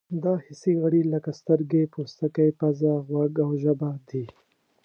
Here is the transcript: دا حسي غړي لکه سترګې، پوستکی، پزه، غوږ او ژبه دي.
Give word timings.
دا 0.23 0.33
حسي 0.45 0.73
غړي 0.81 1.01
لکه 1.13 1.31
سترګې، 1.39 1.91
پوستکی، 1.93 2.49
پزه، 2.59 2.93
غوږ 3.07 3.33
او 3.45 3.51
ژبه 3.63 3.89
دي. 4.09 4.23